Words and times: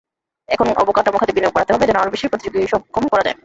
এখন 0.49 0.67
অবকাঠামো 0.77 1.17
খাতে 1.17 1.33
বিনিয়োগ 1.33 1.53
বাড়াতে 1.55 1.71
হবে, 1.73 1.85
যেন 1.85 1.97
আরও 1.97 2.11
বেশি 2.11 2.25
প্রতিযোগীসক্ষম 2.27 3.03
করা 3.07 3.23
যায়। 3.23 3.37